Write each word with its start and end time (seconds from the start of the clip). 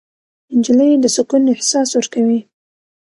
نجلۍ 0.57 0.91
د 1.03 1.05
سکون 1.15 1.43
احساس 1.53 1.89
ورکوي. 1.93 2.39